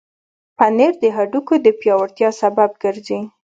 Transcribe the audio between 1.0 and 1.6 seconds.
د هډوکو